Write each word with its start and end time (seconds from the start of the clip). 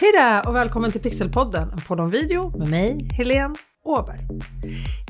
Hej 0.00 0.12
där 0.12 0.48
och 0.48 0.54
välkommen 0.54 0.92
till 0.92 1.00
Pixelpodden, 1.00 1.70
en 1.70 1.80
podd 1.80 2.00
om 2.00 2.10
video 2.10 2.58
med 2.58 2.68
mig, 2.68 3.08
Helene 3.12 3.54
Åberg. 3.84 4.20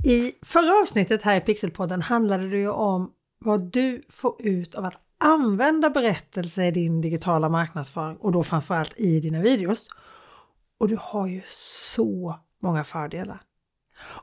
I 0.05 0.33
förra 0.43 0.83
avsnittet 0.83 1.23
här 1.23 1.37
i 1.37 1.41
Pixelpodden 1.41 2.03
handlade 2.03 2.51
det 2.51 2.57
ju 2.57 2.71
om 2.71 3.11
vad 3.39 3.73
du 3.73 4.03
får 4.09 4.47
ut 4.47 4.75
av 4.75 4.85
att 4.85 4.95
använda 5.19 5.91
berättelser 5.91 6.63
i 6.63 6.71
din 6.71 7.01
digitala 7.01 7.49
marknadsföring 7.49 8.17
och 8.17 8.33
då 8.33 8.43
framförallt 8.43 9.01
i 9.01 9.21
dina 9.21 9.41
videos. 9.41 9.89
Och 10.81 10.89
du 10.89 10.99
har 11.01 11.27
ju 11.27 11.43
så 11.49 12.39
många 12.63 12.85
fördelar. 12.85 13.41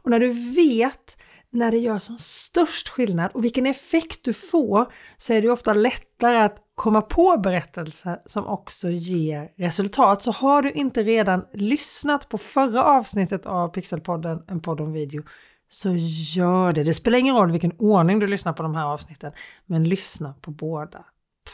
Och 0.01 0.09
när 0.09 0.19
du 0.19 0.53
vet 0.55 1.17
när 1.55 1.71
det 1.71 1.77
gör 1.77 1.99
som 1.99 2.17
störst 2.17 2.89
skillnad 2.89 3.31
och 3.33 3.43
vilken 3.43 3.65
effekt 3.65 4.23
du 4.23 4.33
får 4.33 4.93
så 5.17 5.33
är 5.33 5.41
det 5.41 5.49
ofta 5.49 5.73
lättare 5.73 6.37
att 6.37 6.57
komma 6.75 7.01
på 7.01 7.37
berättelser 7.37 8.21
som 8.25 8.47
också 8.47 8.89
ger 8.89 9.51
resultat. 9.55 10.21
Så 10.21 10.31
har 10.31 10.61
du 10.61 10.71
inte 10.71 11.03
redan 11.03 11.45
lyssnat 11.53 12.29
på 12.29 12.37
förra 12.37 12.83
avsnittet 12.83 13.45
av 13.45 13.69
Pixelpodden, 13.69 14.43
en 14.47 14.59
podd 14.59 14.81
om 14.81 14.93
video, 14.93 15.23
så 15.69 15.89
gör 16.35 16.73
det. 16.73 16.83
Det 16.83 16.93
spelar 16.93 17.17
ingen 17.17 17.35
roll 17.35 17.51
vilken 17.51 17.73
ordning 17.77 18.19
du 18.19 18.27
lyssnar 18.27 18.53
på 18.53 18.63
de 18.63 18.75
här 18.75 18.85
avsnitten, 18.85 19.31
men 19.65 19.83
lyssna 19.83 20.33
på 20.41 20.51
båda 20.51 21.05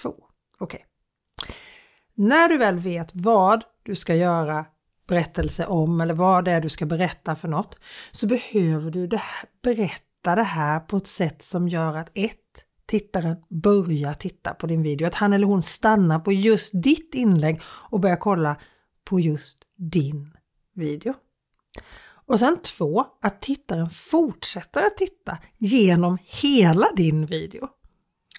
två. 0.01 0.15
Okej. 0.59 0.85
Okay. 1.39 1.55
När 2.15 2.49
du 2.49 2.57
väl 2.57 2.79
vet 2.79 3.09
vad 3.13 3.63
du 3.83 3.95
ska 3.95 4.15
göra 4.15 4.65
berättelse 5.07 5.65
om 5.65 6.01
eller 6.01 6.13
vad 6.13 6.45
det 6.45 6.51
är 6.51 6.61
du 6.61 6.69
ska 6.69 6.85
berätta 6.85 7.35
för 7.35 7.47
något 7.47 7.79
så 8.11 8.27
behöver 8.27 8.91
du 8.91 9.07
det 9.07 9.21
berätta 9.63 10.35
det 10.35 10.43
här 10.43 10.79
på 10.79 10.97
ett 10.97 11.07
sätt 11.07 11.43
som 11.43 11.69
gör 11.69 11.97
att 11.97 12.11
ett 12.13 12.37
tittaren 12.91 13.35
börjar 13.49 14.13
titta 14.13 14.53
på 14.53 14.67
din 14.67 14.83
video, 14.83 15.07
att 15.07 15.15
han 15.15 15.33
eller 15.33 15.47
hon 15.47 15.63
stannar 15.63 16.19
på 16.19 16.31
just 16.31 16.71
ditt 16.83 17.15
inlägg 17.15 17.61
och 17.65 17.99
börjar 17.99 18.15
kolla 18.15 18.55
på 19.05 19.19
just 19.19 19.57
din 19.77 20.37
video. 20.75 21.13
Och 22.27 22.39
sen 22.39 22.57
två, 22.77 23.05
att 23.21 23.41
tittaren 23.41 23.89
fortsätter 23.89 24.81
att 24.81 24.97
titta 24.97 25.37
genom 25.57 26.17
hela 26.43 26.87
din 26.95 27.25
video. 27.25 27.67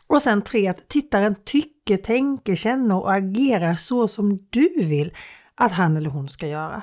Och 0.07 0.23
sen 0.23 0.43
tre, 0.43 0.69
att 0.69 0.89
tittaren 0.89 1.35
tycker, 1.45 1.97
tänker, 1.97 2.55
känner 2.55 2.95
och 2.95 3.15
agerar 3.15 3.75
så 3.75 4.09
som 4.09 4.39
du 4.51 4.69
vill 4.77 5.13
att 5.55 5.73
han 5.73 5.97
eller 5.97 6.11
hon 6.11 6.29
ska 6.29 6.47
göra. 6.47 6.83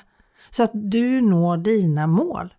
Så 0.50 0.64
att 0.64 0.72
du 0.74 1.22
når 1.22 1.58
dina 1.58 2.08
mål 2.08 2.54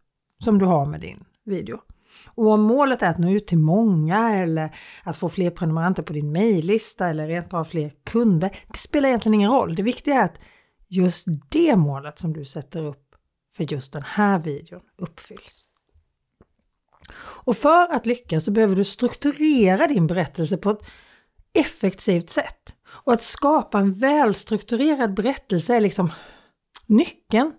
som 0.45 0.59
du 0.59 0.65
har 0.65 0.87
med 0.87 1.01
din 1.01 1.25
video. 1.45 1.79
Och 2.27 2.47
om 2.47 2.63
målet 2.63 3.03
är 3.03 3.11
att 3.11 3.19
nå 3.19 3.31
ut 3.31 3.47
till 3.47 3.59
många 3.59 4.37
eller 4.37 4.75
att 5.03 5.17
få 5.17 5.29
fler 5.29 5.51
prenumeranter 5.51 6.03
på 6.03 6.13
din 6.13 6.33
mejllista 6.33 7.09
eller 7.09 7.27
rent 7.27 7.55
av 7.55 7.65
fler 7.65 7.93
kunder, 8.05 8.57
det 8.69 8.79
spelar 8.79 9.09
egentligen 9.09 9.35
ingen 9.35 9.51
roll. 9.51 9.75
Det 9.75 9.83
viktiga 9.83 10.15
är 10.15 10.25
att 10.25 10.39
just 10.89 11.27
det 11.49 11.77
målet 11.77 12.19
som 12.19 12.33
du 12.33 12.45
sätter 12.45 12.85
upp 12.85 13.15
för 13.57 13.73
just 13.73 13.93
den 13.93 14.03
här 14.03 14.39
videon 14.39 14.81
uppfylls. 14.97 15.67
Och 17.45 17.57
för 17.57 17.93
att 17.93 18.07
lyckas 18.07 18.45
så 18.45 18.51
behöver 18.51 18.77
du 18.77 18.85
strukturera 18.85 19.87
din 19.87 20.07
berättelse 20.07 20.57
på 20.57 20.71
ett 20.71 20.83
effektivt 21.53 22.31
sätt. 22.31 22.77
Och 22.93 23.13
att 23.13 23.23
skapa 23.23 23.79
en 23.79 23.95
välstrukturerad 23.95 25.15
berättelse 25.15 25.77
är 25.77 25.81
liksom 25.81 26.13
nyckeln 26.87 27.53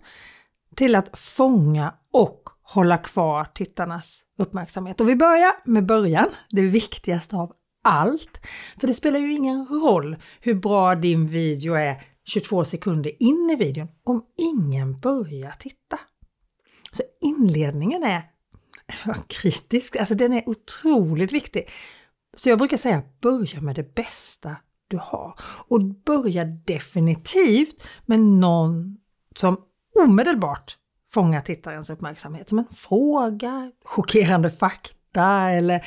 till 0.76 0.94
att 0.94 1.18
fånga 1.18 1.94
och 2.12 2.42
hålla 2.62 2.98
kvar 2.98 3.44
tittarnas 3.44 4.20
uppmärksamhet. 4.38 5.00
Och 5.00 5.08
vi 5.08 5.16
börjar 5.16 5.52
med 5.64 5.86
början, 5.86 6.28
det 6.50 6.62
viktigaste 6.62 7.36
av 7.36 7.52
allt. 7.84 8.40
För 8.80 8.86
det 8.86 8.94
spelar 8.94 9.18
ju 9.18 9.34
ingen 9.34 9.66
roll 9.66 10.16
hur 10.40 10.54
bra 10.54 10.94
din 10.94 11.26
video 11.26 11.74
är 11.74 12.02
22 12.24 12.64
sekunder 12.64 13.22
in 13.22 13.50
i 13.52 13.56
videon 13.56 13.88
om 14.04 14.24
ingen 14.36 14.96
börjar 14.96 15.50
titta. 15.58 16.00
Så 16.92 17.02
inledningen 17.20 18.02
är 18.02 18.22
kritisk, 19.26 19.96
alltså 19.96 20.14
den 20.14 20.32
är 20.32 20.48
otroligt 20.48 21.32
viktig. 21.32 21.68
Så 22.36 22.48
jag 22.48 22.58
brukar 22.58 22.76
säga 22.76 23.02
börja 23.20 23.60
med 23.60 23.76
det 23.76 23.94
bästa 23.94 24.56
du 24.92 25.00
har 25.02 25.34
och 25.68 25.80
börja 25.84 26.44
definitivt 26.44 27.82
med 28.06 28.20
någon 28.20 28.96
som 29.36 29.56
omedelbart 30.04 30.76
fångar 31.10 31.40
tittarens 31.40 31.90
uppmärksamhet 31.90 32.48
som 32.48 32.58
en 32.58 32.74
fråga, 32.74 33.72
chockerande 33.84 34.50
fakta 34.50 35.50
eller 35.50 35.86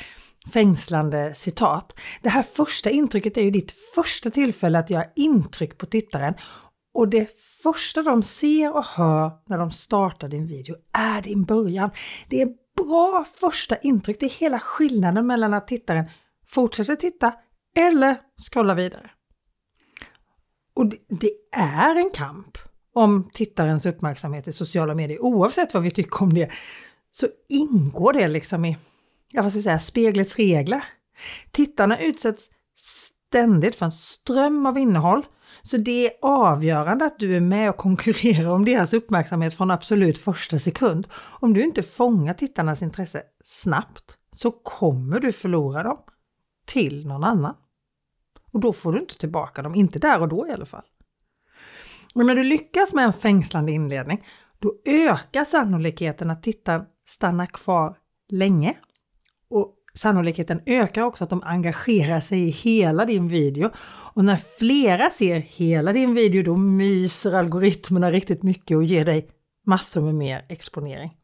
fängslande 0.52 1.34
citat. 1.34 2.00
Det 2.22 2.28
här 2.28 2.42
första 2.42 2.90
intrycket 2.90 3.36
är 3.36 3.42
ju 3.42 3.50
ditt 3.50 3.74
första 3.94 4.30
tillfälle 4.30 4.78
att 4.78 4.90
göra 4.90 5.04
intryck 5.16 5.78
på 5.78 5.86
tittaren 5.86 6.34
och 6.94 7.08
det 7.08 7.30
första 7.62 8.02
de 8.02 8.22
ser 8.22 8.76
och 8.76 8.84
hör 8.84 9.30
när 9.46 9.58
de 9.58 9.70
startar 9.70 10.28
din 10.28 10.46
video 10.46 10.76
är 10.92 11.22
din 11.22 11.44
början. 11.44 11.90
Det 12.28 12.42
är 12.42 12.48
bra 12.84 13.24
första 13.40 13.76
intryck, 13.76 14.20
det 14.20 14.26
är 14.26 14.40
hela 14.40 14.58
skillnaden 14.58 15.26
mellan 15.26 15.54
att 15.54 15.68
tittaren 15.68 16.04
fortsätter 16.46 16.96
titta 16.96 17.34
eller 17.76 18.16
scrolla 18.52 18.74
vidare. 18.74 19.10
Och 20.74 20.86
det, 20.86 20.96
det 21.08 21.30
är 21.56 21.96
en 21.96 22.10
kamp 22.10 22.58
om 22.94 23.30
tittarens 23.34 23.86
uppmärksamhet 23.86 24.48
i 24.48 24.52
sociala 24.52 24.94
medier, 24.94 25.22
oavsett 25.22 25.74
vad 25.74 25.82
vi 25.82 25.90
tycker 25.90 26.22
om 26.22 26.34
det, 26.34 26.50
så 27.10 27.26
ingår 27.48 28.12
det 28.12 28.28
liksom 28.28 28.64
i, 28.64 28.76
ja 29.28 29.42
vad 29.42 29.52
ska 29.52 29.58
vi 29.58 29.62
säga, 29.62 29.78
speglets 29.78 30.36
regler. 30.36 30.84
Tittarna 31.50 32.00
utsätts 32.00 32.50
ständigt 32.76 33.76
för 33.76 33.86
en 33.86 33.92
ström 33.92 34.66
av 34.66 34.78
innehåll, 34.78 35.26
så 35.62 35.76
det 35.76 36.06
är 36.06 36.12
avgörande 36.22 37.04
att 37.04 37.18
du 37.18 37.36
är 37.36 37.40
med 37.40 37.70
och 37.70 37.76
konkurrerar 37.76 38.48
om 38.48 38.64
deras 38.64 38.92
uppmärksamhet 38.92 39.54
från 39.54 39.70
absolut 39.70 40.18
första 40.18 40.58
sekund. 40.58 41.06
Om 41.40 41.54
du 41.54 41.62
inte 41.62 41.82
fångar 41.82 42.34
tittarnas 42.34 42.82
intresse 42.82 43.22
snabbt 43.44 44.18
så 44.32 44.50
kommer 44.50 45.20
du 45.20 45.32
förlora 45.32 45.82
dem 45.82 45.98
till 46.66 47.06
någon 47.06 47.24
annan. 47.24 47.54
Och 48.52 48.60
då 48.60 48.72
får 48.72 48.92
du 48.92 48.98
inte 48.98 49.18
tillbaka 49.18 49.62
dem, 49.62 49.74
inte 49.74 49.98
där 49.98 50.20
och 50.20 50.28
då 50.28 50.48
i 50.48 50.52
alla 50.52 50.66
fall. 50.66 50.84
Men 52.14 52.26
när 52.26 52.34
du 52.34 52.42
lyckas 52.42 52.94
med 52.94 53.04
en 53.04 53.12
fängslande 53.12 53.72
inledning, 53.72 54.24
då 54.58 54.74
ökar 54.84 55.44
sannolikheten 55.44 56.30
att 56.30 56.42
tittaren 56.42 56.84
stannar 57.08 57.46
kvar 57.46 57.96
länge. 58.28 58.74
Och 59.50 59.74
sannolikheten 59.94 60.60
ökar 60.66 61.02
också 61.02 61.24
att 61.24 61.30
de 61.30 61.42
engagerar 61.42 62.20
sig 62.20 62.42
i 62.42 62.50
hela 62.50 63.04
din 63.04 63.28
video. 63.28 63.70
Och 64.14 64.24
när 64.24 64.36
flera 64.36 65.10
ser 65.10 65.38
hela 65.38 65.92
din 65.92 66.14
video, 66.14 66.42
då 66.42 66.56
myser 66.56 67.32
algoritmerna 67.32 68.10
riktigt 68.10 68.42
mycket 68.42 68.76
och 68.76 68.84
ger 68.84 69.04
dig 69.04 69.28
massor 69.66 70.02
med 70.02 70.14
mer 70.14 70.44
exponering. 70.48 71.16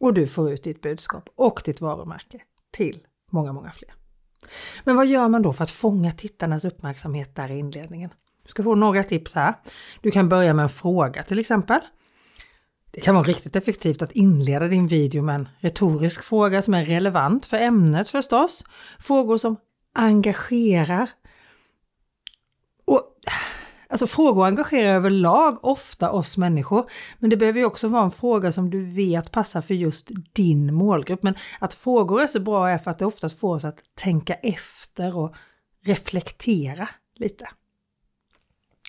Och 0.00 0.14
du 0.14 0.26
får 0.26 0.52
ut 0.52 0.64
ditt 0.64 0.82
budskap 0.82 1.28
och 1.36 1.62
ditt 1.64 1.80
varumärke 1.80 2.40
till 2.72 2.98
många, 3.32 3.52
många 3.52 3.70
fler. 3.70 3.97
Men 4.84 4.96
vad 4.96 5.06
gör 5.06 5.28
man 5.28 5.42
då 5.42 5.52
för 5.52 5.64
att 5.64 5.70
fånga 5.70 6.12
tittarnas 6.12 6.64
uppmärksamhet 6.64 7.36
där 7.36 7.50
i 7.50 7.58
inledningen? 7.58 8.10
Du 8.42 8.50
ska 8.50 8.62
få 8.62 8.74
några 8.74 9.02
tips 9.02 9.34
här. 9.34 9.54
Du 10.00 10.10
kan 10.10 10.28
börja 10.28 10.54
med 10.54 10.62
en 10.62 10.68
fråga 10.68 11.22
till 11.22 11.38
exempel. 11.38 11.80
Det 12.90 13.00
kan 13.00 13.14
vara 13.14 13.24
riktigt 13.24 13.56
effektivt 13.56 14.02
att 14.02 14.12
inleda 14.12 14.68
din 14.68 14.86
video 14.86 15.22
med 15.22 15.34
en 15.34 15.48
retorisk 15.58 16.22
fråga 16.22 16.62
som 16.62 16.74
är 16.74 16.84
relevant 16.84 17.46
för 17.46 17.56
ämnet 17.56 18.10
förstås. 18.10 18.64
Frågor 18.98 19.38
som 19.38 19.56
engagerar. 19.94 21.10
Och 22.84 23.02
Alltså 23.98 24.16
frågor 24.16 24.46
engagerar 24.46 24.94
överlag 24.94 25.64
ofta 25.64 26.10
oss 26.10 26.36
människor, 26.36 26.90
men 27.18 27.30
det 27.30 27.36
behöver 27.36 27.58
ju 27.60 27.66
också 27.66 27.88
vara 27.88 28.04
en 28.04 28.10
fråga 28.10 28.52
som 28.52 28.70
du 28.70 28.94
vet 28.94 29.32
passar 29.32 29.60
för 29.60 29.74
just 29.74 30.10
din 30.32 30.74
målgrupp. 30.74 31.22
Men 31.22 31.34
att 31.58 31.74
frågor 31.74 32.22
är 32.22 32.26
så 32.26 32.40
bra 32.40 32.68
är 32.68 32.78
för 32.78 32.90
att 32.90 32.98
det 32.98 33.06
oftast 33.06 33.40
får 33.40 33.54
oss 33.54 33.64
att 33.64 33.78
tänka 33.94 34.34
efter 34.34 35.16
och 35.16 35.34
reflektera 35.84 36.88
lite. 37.14 37.48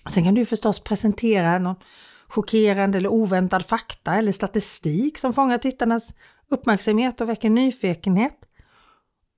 Sen 0.09 0.23
kan 0.23 0.35
du 0.35 0.45
förstås 0.45 0.79
presentera 0.79 1.59
någon 1.59 1.75
chockerande 2.27 2.97
eller 2.97 3.09
oväntad 3.09 3.65
fakta 3.65 4.15
eller 4.15 4.31
statistik 4.31 5.17
som 5.17 5.33
fångar 5.33 5.57
tittarnas 5.57 6.13
uppmärksamhet 6.49 7.21
och 7.21 7.29
väcker 7.29 7.49
nyfikenhet. 7.49 8.39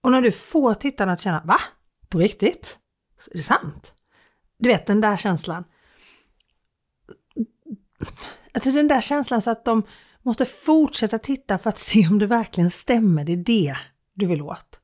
Och 0.03 0.11
när 0.11 0.21
du 0.21 0.31
får 0.31 0.73
tittarna 0.73 1.11
att 1.11 1.21
känna 1.21 1.41
Va? 1.45 1.57
På 2.09 2.19
riktigt? 2.19 2.79
Är 3.31 3.37
det 3.37 3.43
sant? 3.43 3.93
Du 4.61 4.69
vet 4.69 4.85
den 4.85 5.01
där 5.01 5.17
känslan. 5.17 5.63
Alltså 8.53 8.71
den 8.71 8.87
där 8.87 9.01
känslan 9.01 9.41
så 9.41 9.51
att 9.51 9.65
de 9.65 9.83
måste 10.21 10.45
fortsätta 10.45 11.19
titta 11.19 11.57
för 11.57 11.69
att 11.69 11.79
se 11.79 12.07
om 12.07 12.19
det 12.19 12.27
verkligen 12.27 12.71
stämmer. 12.71 13.25
Det 13.25 13.33
är 13.33 13.37
det 13.37 13.77
du 14.13 14.25
vill 14.25 14.41
åt. 14.41 14.79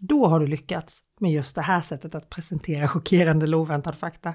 Då 0.00 0.26
har 0.26 0.40
du 0.40 0.46
lyckats 0.46 1.02
med 1.20 1.32
just 1.32 1.54
det 1.54 1.62
här 1.62 1.80
sättet 1.80 2.14
att 2.14 2.30
presentera 2.30 2.88
chockerande 2.88 3.44
eller 3.44 3.56
oväntad 3.56 3.98
fakta. 3.98 4.34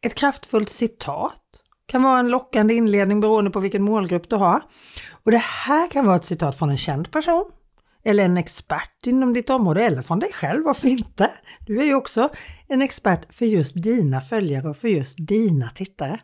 Ett 0.00 0.14
kraftfullt 0.14 0.70
citat 0.70 1.42
kan 1.86 2.02
vara 2.02 2.18
en 2.18 2.28
lockande 2.28 2.74
inledning 2.74 3.20
beroende 3.20 3.50
på 3.50 3.60
vilken 3.60 3.82
målgrupp 3.82 4.30
du 4.30 4.36
har. 4.36 4.62
Och 5.24 5.30
det 5.30 5.42
här 5.42 5.90
kan 5.90 6.06
vara 6.06 6.16
ett 6.16 6.24
citat 6.24 6.58
från 6.58 6.70
en 6.70 6.76
känd 6.76 7.10
person 7.10 7.50
eller 8.06 8.24
en 8.24 8.36
expert 8.36 9.06
inom 9.06 9.32
ditt 9.32 9.50
område 9.50 9.82
eller 9.82 10.02
från 10.02 10.18
dig 10.18 10.32
själv, 10.32 10.64
varför 10.64 10.88
inte? 10.88 11.30
Du 11.66 11.80
är 11.80 11.84
ju 11.84 11.94
också 11.94 12.28
en 12.68 12.82
expert 12.82 13.34
för 13.34 13.46
just 13.46 13.82
dina 13.82 14.20
följare 14.20 14.68
och 14.68 14.76
för 14.76 14.88
just 14.88 15.16
dina 15.28 15.70
tittare. 15.70 16.20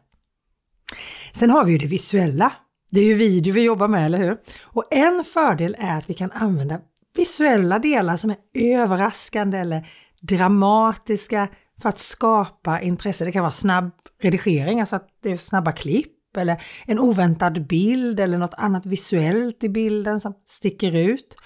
Sen 1.32 1.50
har 1.50 1.64
vi 1.64 1.72
ju 1.72 1.78
det 1.78 1.86
visuella. 1.86 2.52
Det 2.90 3.00
är 3.00 3.04
ju 3.04 3.14
video 3.14 3.54
vi 3.54 3.60
jobbar 3.60 3.88
med, 3.88 4.06
eller 4.06 4.18
hur? 4.18 4.36
Och 4.64 4.84
en 4.90 5.24
fördel 5.24 5.76
är 5.78 5.98
att 5.98 6.10
vi 6.10 6.14
kan 6.14 6.32
använda 6.32 6.80
visuella 7.16 7.78
delar 7.78 8.16
som 8.16 8.30
är 8.30 8.36
överraskande 8.54 9.58
eller 9.58 9.86
dramatiska 10.20 11.48
för 11.82 11.88
att 11.88 11.98
skapa 11.98 12.80
intresse. 12.80 13.24
Det 13.24 13.32
kan 13.32 13.42
vara 13.42 13.52
snabb 13.52 13.90
redigering, 14.20 14.80
alltså 14.80 14.96
att 14.96 15.08
det 15.22 15.30
är 15.30 15.36
snabba 15.36 15.72
klipp 15.72 16.36
eller 16.36 16.62
en 16.86 16.98
oväntad 16.98 17.66
bild 17.66 18.20
eller 18.20 18.38
något 18.38 18.54
annat 18.54 18.86
visuellt 18.86 19.64
i 19.64 19.68
bilden 19.68 20.20
som 20.20 20.34
sticker 20.46 20.96
ut. 20.96 21.36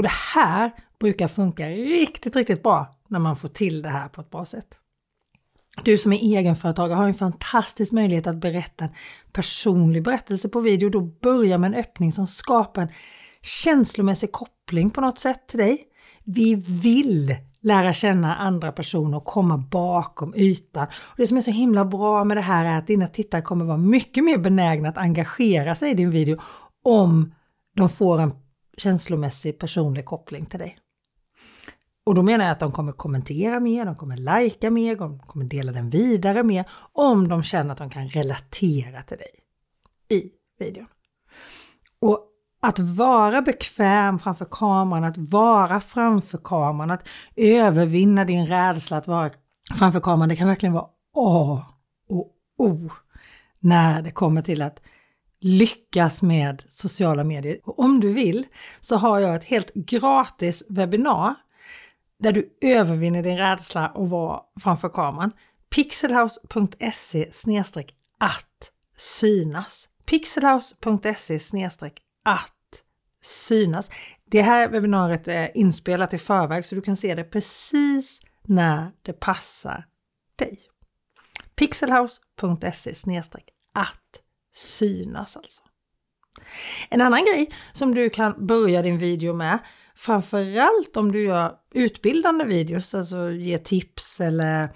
Och 0.00 0.04
det 0.04 0.12
här 0.34 0.70
brukar 1.00 1.28
funka 1.28 1.68
riktigt, 1.68 2.36
riktigt 2.36 2.62
bra 2.62 2.86
när 3.08 3.18
man 3.18 3.36
får 3.36 3.48
till 3.48 3.82
det 3.82 3.88
här 3.88 4.08
på 4.08 4.20
ett 4.20 4.30
bra 4.30 4.44
sätt. 4.44 4.66
Du 5.84 5.98
som 5.98 6.12
är 6.12 6.16
egenföretagare 6.16 6.96
har 6.96 7.04
en 7.04 7.14
fantastisk 7.14 7.92
möjlighet 7.92 8.26
att 8.26 8.36
berätta 8.36 8.84
en 8.84 8.90
personlig 9.32 10.02
berättelse 10.02 10.48
på 10.48 10.60
video. 10.60 10.88
Då 10.88 11.00
börjar 11.00 11.58
med 11.58 11.68
en 11.68 11.80
öppning 11.80 12.12
som 12.12 12.26
skapar 12.26 12.82
en 12.82 12.88
känslomässig 13.42 14.32
koppling 14.32 14.90
på 14.90 15.00
något 15.00 15.18
sätt 15.18 15.48
till 15.48 15.58
dig. 15.58 15.84
Vi 16.24 16.54
vill 16.82 17.36
lära 17.62 17.92
känna 17.92 18.36
andra 18.36 18.72
personer 18.72 19.16
och 19.16 19.24
komma 19.24 19.58
bakom 19.58 20.34
ytan. 20.34 20.86
Och 20.86 21.16
det 21.16 21.26
som 21.26 21.36
är 21.36 21.40
så 21.40 21.50
himla 21.50 21.84
bra 21.84 22.24
med 22.24 22.36
det 22.36 22.40
här 22.40 22.64
är 22.64 22.78
att 22.78 22.86
dina 22.86 23.08
tittare 23.08 23.42
kommer 23.42 23.64
vara 23.64 23.78
mycket 23.78 24.24
mer 24.24 24.38
benägna 24.38 24.88
att 24.88 24.98
engagera 24.98 25.74
sig 25.74 25.90
i 25.90 25.94
din 25.94 26.10
video 26.10 26.38
om 26.84 27.34
de 27.76 27.88
får 27.88 28.20
en 28.20 28.32
känslomässig 28.76 29.58
personlig 29.58 30.04
koppling 30.04 30.46
till 30.46 30.58
dig. 30.58 30.78
Och 32.04 32.14
då 32.14 32.22
menar 32.22 32.44
jag 32.44 32.52
att 32.52 32.60
de 32.60 32.72
kommer 32.72 32.92
kommentera 32.92 33.60
mer, 33.60 33.84
de 33.84 33.94
kommer 33.96 34.16
lajka 34.16 34.70
mer, 34.70 34.96
de 34.96 35.18
kommer 35.18 35.44
dela 35.44 35.72
den 35.72 35.90
vidare 35.90 36.42
mer 36.42 36.70
om 36.92 37.28
de 37.28 37.42
känner 37.42 37.72
att 37.72 37.78
de 37.78 37.90
kan 37.90 38.08
relatera 38.08 39.02
till 39.02 39.18
dig 39.18 39.30
i 40.08 40.30
videon. 40.58 40.86
Och 42.00 42.26
att 42.62 42.78
vara 42.78 43.42
bekväm 43.42 44.18
framför 44.18 44.46
kameran, 44.50 45.04
att 45.04 45.18
vara 45.18 45.80
framför 45.80 46.38
kameran, 46.44 46.90
att 46.90 47.08
övervinna 47.36 48.24
din 48.24 48.46
rädsla 48.46 48.96
att 48.96 49.06
vara 49.06 49.30
framför 49.74 50.00
kameran, 50.00 50.28
det 50.28 50.36
kan 50.36 50.48
verkligen 50.48 50.72
vara 50.72 50.88
A 51.16 51.64
och 52.08 52.36
O 52.58 52.90
när 53.58 54.02
det 54.02 54.10
kommer 54.10 54.42
till 54.42 54.62
att 54.62 54.80
lyckas 55.40 56.22
med 56.22 56.62
sociala 56.68 57.24
medier. 57.24 57.60
Och 57.64 57.78
om 57.78 58.00
du 58.00 58.12
vill 58.12 58.46
så 58.80 58.96
har 58.96 59.18
jag 59.18 59.34
ett 59.34 59.44
helt 59.44 59.74
gratis 59.74 60.62
webbinar 60.68 61.34
där 62.18 62.32
du 62.32 62.56
övervinner 62.60 63.22
din 63.22 63.38
rädsla 63.38 63.88
att 63.88 64.08
vara 64.08 64.40
framför 64.60 64.88
kameran. 64.88 65.32
pixelhouse.se 65.74 67.30
att 68.18 68.72
synas. 68.96 69.88
pixelhouse.se 70.06 71.70
att 72.24 72.82
synas. 73.22 73.90
Det 74.24 74.42
här 74.42 74.68
webbinariet 74.68 75.28
är 75.28 75.56
inspelat 75.56 76.14
i 76.14 76.18
förväg 76.18 76.66
så 76.66 76.74
du 76.74 76.80
kan 76.80 76.96
se 76.96 77.14
det 77.14 77.24
precis 77.24 78.20
när 78.42 78.92
det 79.02 79.12
passar 79.12 79.86
dig. 80.36 80.58
pixelhouse.se 81.54 83.22
att 83.72 84.22
synas 84.52 85.36
alltså. 85.36 85.62
En 86.88 87.00
annan 87.00 87.24
grej 87.24 87.50
som 87.72 87.94
du 87.94 88.10
kan 88.10 88.46
börja 88.46 88.82
din 88.82 88.98
video 88.98 89.34
med, 89.34 89.58
framförallt 89.96 90.96
om 90.96 91.12
du 91.12 91.24
gör 91.24 91.52
utbildande 91.74 92.44
videos, 92.44 92.94
alltså 92.94 93.30
ger 93.30 93.58
tips 93.58 94.20
eller 94.20 94.68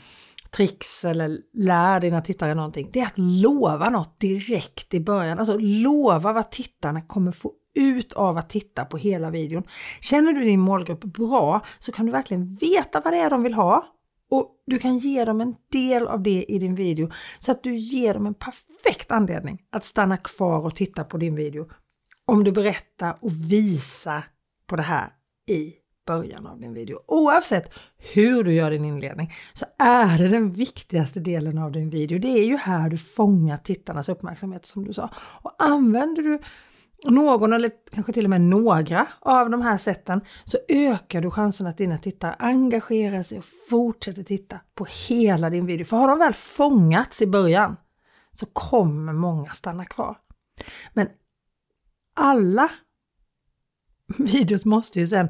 tricks 0.51 1.05
eller 1.05 1.39
lär 1.53 2.01
dina 2.01 2.21
tittare 2.21 2.55
någonting, 2.55 2.91
det 2.93 3.01
är 3.01 3.07
att 3.07 3.19
lova 3.19 3.91
något 3.91 4.21
direkt 4.21 4.95
i 4.95 5.01
början. 5.01 5.39
Alltså 5.39 5.59
lova 5.59 6.33
vad 6.33 6.51
tittarna 6.51 7.03
kommer 7.03 7.33
få 7.33 7.53
ut 7.75 8.13
av 8.13 8.39
att 8.39 8.51
titta 8.51 8.85
på 8.85 8.97
hela 8.97 9.31
videon. 9.31 9.63
Känner 10.01 10.33
du 10.33 10.45
din 10.45 10.61
målgrupp 10.61 11.05
bra 11.05 11.61
så 11.79 11.93
kan 11.93 12.07
du 12.07 12.13
verkligen 12.13 12.57
veta 12.57 13.01
vad 13.01 13.13
det 13.13 13.19
är 13.19 13.31
de 13.31 13.43
vill 13.43 13.55
ha 13.55 13.94
och 14.31 14.63
du 14.67 14.79
kan 14.79 14.99
ge 14.99 15.25
dem 15.25 15.41
en 15.41 15.57
del 15.73 16.07
av 16.07 16.23
det 16.23 16.45
i 16.49 16.59
din 16.59 16.75
video 16.75 17.11
så 17.39 17.53
att 17.53 17.63
du 17.63 17.77
ger 17.77 18.15
dem 18.15 18.27
en 18.27 18.35
perfekt 18.35 19.13
anledning 19.13 19.63
att 19.71 19.85
stanna 19.85 20.17
kvar 20.17 20.65
och 20.65 20.75
titta 20.75 21.05
på 21.05 21.17
din 21.17 21.35
video. 21.35 21.69
Om 22.25 22.45
du 22.45 22.53
berättar 22.53 23.19
och 23.21 23.31
visar 23.51 24.27
på 24.67 24.77
det 24.77 24.83
här 24.83 25.13
i 25.51 25.75
början 26.07 26.47
av 26.47 26.61
din 26.61 26.75
video. 26.75 26.99
Oavsett 27.07 27.75
hur 28.15 28.45
du 28.45 28.53
gör 28.53 28.71
din 28.71 28.85
inledning 28.85 29.33
så 29.55 29.65
är 29.79 30.19
det 30.19 30.29
den 30.29 30.53
viktigaste 30.53 31.21
delen 31.21 31.59
av 31.59 31.73
din 31.73 31.91
video. 31.91 32.19
Det 32.19 32.29
är 32.29 32.45
ju 32.45 32.57
här 32.57 32.89
du 32.91 32.99
fångar 32.99 33.57
tittarnas 33.57 34.09
uppmärksamhet 34.09 34.67
som 34.67 34.85
du 34.85 34.93
sa. 34.93 35.11
Och 35.43 35.55
använder 35.59 36.23
du 36.23 36.39
någon 37.11 37.53
eller 37.53 37.71
kanske 37.91 38.13
till 38.13 38.25
och 38.25 38.31
med 38.31 38.41
några 38.41 39.07
av 39.21 39.51
de 39.51 39.63
här 39.63 39.79
sätten 39.79 40.21
så 40.45 40.59
ökar 40.69 41.21
du 41.21 41.31
chansen 41.31 41.67
att 41.67 41.79
dina 41.79 41.99
tittare 41.99 42.37
engagerar 42.39 43.23
sig 43.23 43.39
och 43.39 43.45
fortsätter 43.71 44.23
titta 44.23 44.61
på 44.75 44.87
hela 45.09 45.51
din 45.51 45.67
video. 45.67 45.85
För 45.85 45.97
har 45.97 46.09
de 46.09 46.19
väl 46.19 46.35
fångats 46.35 47.23
i 47.23 47.27
början 47.27 47.77
så 48.33 48.47
kommer 48.47 49.13
många 49.13 49.51
stanna 49.51 49.85
kvar. 49.85 50.19
Men 50.93 51.09
alla 52.17 52.71
videos 54.19 54.65
måste 54.65 55.01
ju 55.01 55.07
sen 55.07 55.29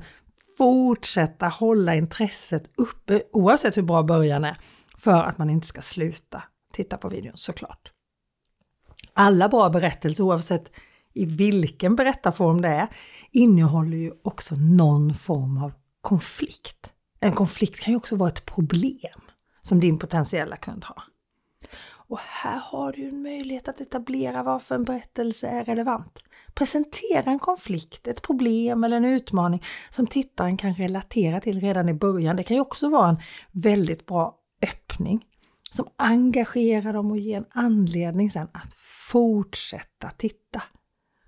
fortsätta 0.59 1.49
hålla 1.49 1.95
intresset 1.95 2.71
uppe 2.77 3.23
oavsett 3.33 3.77
hur 3.77 3.83
bra 3.83 4.03
början 4.03 4.45
är 4.45 4.57
för 4.99 5.23
att 5.23 5.39
man 5.39 5.51
inte 5.51 5.67
ska 5.67 5.83
sluta 5.83 6.43
titta 6.73 6.97
på 6.97 7.09
videon 7.09 7.37
såklart. 7.37 7.93
Alla 9.13 9.49
bra 9.49 9.71
berättelser 9.71 10.25
oavsett 10.25 10.73
i 11.15 11.25
vilken 11.25 11.97
berättarform 11.97 12.63
det 12.63 12.69
är, 12.69 12.89
innehåller 13.31 13.97
ju 13.97 14.13
också 14.23 14.55
någon 14.57 15.15
form 15.15 15.65
av 15.65 15.73
konflikt. 16.01 16.91
En 17.21 17.33
konflikt 17.33 17.81
kan 17.81 17.93
ju 17.93 17.97
också 17.97 18.17
vara 18.17 18.29
ett 18.29 18.47
problem 18.47 19.21
som 19.63 19.81
din 19.81 19.99
potentiella 19.99 20.57
kund 20.57 20.85
har. 20.85 21.03
Och 22.07 22.19
här 22.19 22.61
har 22.65 22.93
du 22.93 23.09
en 23.09 23.23
möjlighet 23.23 23.69
att 23.69 23.81
etablera 23.81 24.43
varför 24.43 24.75
en 24.75 24.85
berättelse 24.85 25.49
är 25.49 25.65
relevant. 25.65 26.19
Presentera 26.55 27.31
en 27.31 27.39
konflikt, 27.39 28.07
ett 28.07 28.23
problem 28.23 28.85
eller 28.85 28.97
en 28.97 29.05
utmaning 29.05 29.63
som 29.91 30.07
tittaren 30.07 30.57
kan 30.57 30.75
relatera 30.75 31.41
till 31.41 31.61
redan 31.61 31.89
i 31.89 31.95
början. 31.95 32.37
Det 32.37 32.43
kan 32.43 32.57
ju 32.57 32.61
också 32.61 32.89
vara 32.89 33.09
en 33.09 33.19
väldigt 33.53 34.07
bra 34.07 34.39
öppning 34.63 35.27
som 35.73 35.89
engagerar 35.97 36.93
dem 36.93 37.11
och 37.11 37.19
ger 37.19 37.37
en 37.37 37.47
anledning 37.51 38.31
sen 38.31 38.49
att 38.53 38.75
fortsätta 39.11 40.11
titta. 40.11 40.63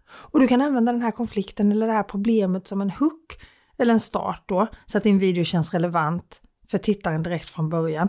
Och 0.08 0.40
du 0.40 0.48
kan 0.48 0.60
använda 0.60 0.92
den 0.92 1.02
här 1.02 1.10
konflikten 1.10 1.72
eller 1.72 1.86
det 1.86 1.92
här 1.92 2.02
problemet 2.02 2.66
som 2.68 2.80
en 2.80 2.90
hook 2.90 3.40
eller 3.78 3.92
en 3.92 4.00
start 4.00 4.42
då, 4.46 4.66
så 4.86 4.98
att 4.98 5.04
din 5.04 5.18
video 5.18 5.44
känns 5.44 5.74
relevant 5.74 6.40
för 6.68 6.78
tittaren 6.78 7.22
direkt 7.22 7.50
från 7.50 7.68
början. 7.68 8.08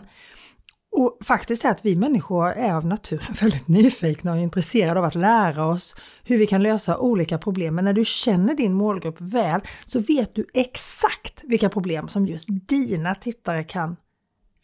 Och 0.90 1.18
faktiskt 1.24 1.64
är 1.64 1.70
att 1.70 1.84
vi 1.84 1.96
människor 1.96 2.48
är 2.48 2.74
av 2.74 2.86
naturen 2.86 3.34
väldigt 3.40 3.68
nyfikna 3.68 4.32
och 4.32 4.38
intresserade 4.38 5.00
av 5.00 5.06
att 5.06 5.14
lära 5.14 5.66
oss 5.66 5.96
hur 6.24 6.38
vi 6.38 6.46
kan 6.46 6.62
lösa 6.62 6.98
olika 6.98 7.38
problem. 7.38 7.74
Men 7.74 7.84
när 7.84 7.92
du 7.92 8.04
känner 8.04 8.54
din 8.54 8.74
målgrupp 8.74 9.20
väl 9.20 9.60
så 9.86 10.00
vet 10.00 10.34
du 10.34 10.46
exakt 10.54 11.44
vilka 11.44 11.68
problem 11.68 12.08
som 12.08 12.26
just 12.26 12.48
dina 12.68 13.14
tittare 13.14 13.64
kan 13.64 13.96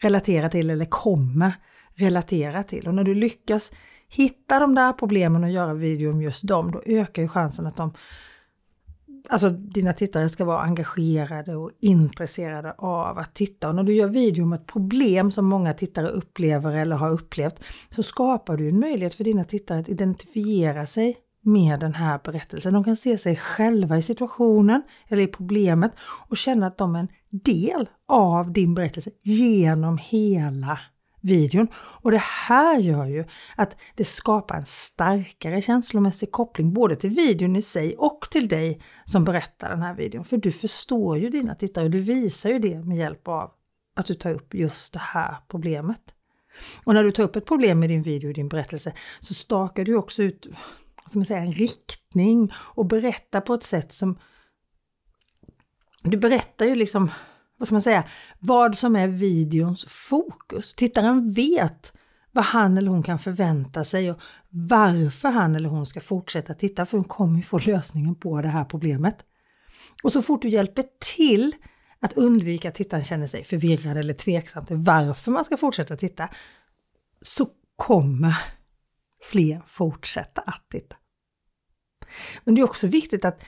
relatera 0.02 0.48
till 0.48 0.70
eller 0.70 0.84
kommer 0.84 1.52
relatera 1.94 2.62
till. 2.62 2.88
Och 2.88 2.94
när 2.94 3.04
du 3.04 3.14
lyckas 3.14 3.72
hitta 4.14 4.58
de 4.58 4.74
där 4.74 4.92
problemen 4.92 5.44
och 5.44 5.50
göra 5.50 5.74
video 5.74 6.12
om 6.12 6.22
just 6.22 6.48
dem, 6.48 6.70
då 6.70 6.82
ökar 6.86 7.22
ju 7.22 7.28
chansen 7.28 7.66
att 7.66 7.76
de 7.76 7.92
Alltså 9.28 9.50
dina 9.50 9.92
tittare 9.92 10.28
ska 10.28 10.44
vara 10.44 10.60
engagerade 10.60 11.56
och 11.56 11.70
intresserade 11.80 12.72
av 12.72 13.18
att 13.18 13.34
titta. 13.34 13.68
Och 13.68 13.74
när 13.74 13.82
du 13.82 13.94
gör 13.94 14.08
video 14.08 14.42
om 14.42 14.52
ett 14.52 14.66
problem 14.66 15.30
som 15.30 15.46
många 15.46 15.74
tittare 15.74 16.08
upplever 16.08 16.72
eller 16.72 16.96
har 16.96 17.10
upplevt 17.10 17.64
så 17.94 18.02
skapar 18.02 18.56
du 18.56 18.68
en 18.68 18.80
möjlighet 18.80 19.14
för 19.14 19.24
dina 19.24 19.44
tittare 19.44 19.78
att 19.80 19.88
identifiera 19.88 20.86
sig 20.86 21.16
med 21.42 21.80
den 21.80 21.94
här 21.94 22.20
berättelsen. 22.24 22.72
De 22.72 22.84
kan 22.84 22.96
se 22.96 23.18
sig 23.18 23.36
själva 23.36 23.98
i 23.98 24.02
situationen 24.02 24.82
eller 25.08 25.22
i 25.22 25.26
problemet 25.26 25.92
och 26.28 26.36
känna 26.36 26.66
att 26.66 26.78
de 26.78 26.94
är 26.94 27.00
en 27.00 27.08
del 27.30 27.88
av 28.08 28.52
din 28.52 28.74
berättelse 28.74 29.10
genom 29.22 29.98
hela 29.98 30.78
videon. 31.24 31.68
Och 31.74 32.10
det 32.10 32.22
här 32.22 32.78
gör 32.78 33.06
ju 33.06 33.24
att 33.56 33.76
det 33.94 34.04
skapar 34.04 34.56
en 34.56 34.66
starkare 34.66 35.62
känslomässig 35.62 36.30
koppling 36.30 36.72
både 36.72 36.96
till 36.96 37.10
videon 37.10 37.56
i 37.56 37.62
sig 37.62 37.96
och 37.96 38.26
till 38.30 38.48
dig 38.48 38.80
som 39.04 39.24
berättar 39.24 39.70
den 39.70 39.82
här 39.82 39.94
videon. 39.94 40.24
För 40.24 40.36
du 40.36 40.52
förstår 40.52 41.18
ju 41.18 41.30
dina 41.30 41.54
tittare 41.54 41.84
och 41.84 41.90
du 41.90 41.98
visar 41.98 42.50
ju 42.50 42.58
det 42.58 42.82
med 42.82 42.98
hjälp 42.98 43.28
av 43.28 43.50
att 43.96 44.06
du 44.06 44.14
tar 44.14 44.30
upp 44.30 44.54
just 44.54 44.92
det 44.92 44.98
här 44.98 45.36
problemet. 45.48 46.02
Och 46.86 46.94
när 46.94 47.04
du 47.04 47.10
tar 47.10 47.22
upp 47.22 47.36
ett 47.36 47.46
problem 47.46 47.84
i 47.84 47.88
din 47.88 48.02
video, 48.02 48.30
i 48.30 48.32
din 48.32 48.48
berättelse, 48.48 48.92
så 49.20 49.34
stakar 49.34 49.84
du 49.84 49.96
också 49.96 50.22
ut 50.22 50.46
som 51.10 51.24
säga, 51.24 51.40
en 51.40 51.52
riktning 51.52 52.52
och 52.56 52.86
berättar 52.86 53.40
på 53.40 53.54
ett 53.54 53.62
sätt 53.62 53.92
som... 53.92 54.18
Du 56.02 56.16
berättar 56.16 56.66
ju 56.66 56.74
liksom 56.74 57.10
vad 57.64 57.68
ska 57.68 57.74
man 57.74 57.82
säga, 57.82 58.04
vad 58.38 58.78
som 58.78 58.96
är 58.96 59.08
videons 59.08 59.84
fokus. 59.88 60.74
Tittaren 60.74 61.32
vet 61.32 61.92
vad 62.32 62.44
han 62.44 62.78
eller 62.78 62.90
hon 62.90 63.02
kan 63.02 63.18
förvänta 63.18 63.84
sig 63.84 64.10
och 64.10 64.20
varför 64.50 65.28
han 65.28 65.54
eller 65.54 65.68
hon 65.68 65.86
ska 65.86 66.00
fortsätta 66.00 66.54
titta 66.54 66.86
för 66.86 66.98
hon 66.98 67.04
kommer 67.04 67.36
ju 67.36 67.42
få 67.42 67.58
lösningen 67.58 68.14
på 68.14 68.42
det 68.42 68.48
här 68.48 68.64
problemet. 68.64 69.16
Och 70.02 70.12
så 70.12 70.22
fort 70.22 70.42
du 70.42 70.48
hjälper 70.48 70.84
till 71.16 71.52
att 72.00 72.12
undvika 72.12 72.68
att 72.68 72.74
tittaren 72.74 73.04
känner 73.04 73.26
sig 73.26 73.44
förvirrad 73.44 73.96
eller 73.96 74.14
tveksam 74.14 74.66
till 74.66 74.76
varför 74.76 75.30
man 75.30 75.44
ska 75.44 75.56
fortsätta 75.56 75.96
titta, 75.96 76.28
så 77.22 77.48
kommer 77.76 78.36
fler 79.22 79.62
fortsätta 79.66 80.40
att 80.40 80.66
titta. 80.70 80.96
Men 82.44 82.54
det 82.54 82.60
är 82.60 82.64
också 82.64 82.86
viktigt 82.86 83.24
att 83.24 83.44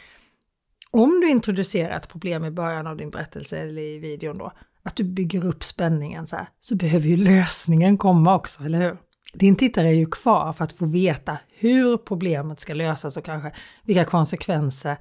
om 0.91 1.21
du 1.21 1.31
introducerar 1.31 1.97
ett 1.97 2.09
problem 2.09 2.45
i 2.45 2.51
början 2.51 2.87
av 2.87 2.97
din 2.97 3.11
berättelse 3.11 3.59
eller 3.59 3.83
i 3.83 3.99
videon 3.99 4.39
då, 4.39 4.53
att 4.83 4.97
du 4.97 5.05
bygger 5.05 5.45
upp 5.47 5.65
spänningen 5.65 6.27
så 6.27 6.37
här, 6.37 6.49
så 6.61 6.77
behöver 6.77 7.09
ju 7.09 7.17
lösningen 7.17 7.99
komma 7.99 8.35
också, 8.35 8.65
eller 8.65 8.79
hur? 8.79 8.97
Din 9.33 9.57
tittare 9.57 9.89
är 9.89 9.93
ju 9.93 10.07
kvar 10.07 10.53
för 10.53 10.65
att 10.65 10.73
få 10.73 10.87
veta 10.87 11.39
hur 11.59 11.97
problemet 11.97 12.61
ska 12.61 12.75
lösas 12.75 13.17
och 13.17 13.25
kanske 13.25 13.53
vilka 13.85 14.05
konsekvenser 14.05 14.97